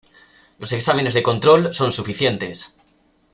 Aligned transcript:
Los 0.57 0.73
exámenes 0.73 1.13
de 1.13 1.21
control 1.21 1.71
son 1.71 1.91
suficientes. 1.91 2.73